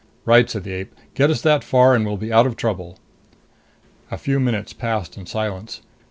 [0.25, 0.95] "Right," said the ape.
[1.13, 2.97] "Get us that far and we'll be out of trouble."
[4.09, 5.81] A few minutes passed in silence.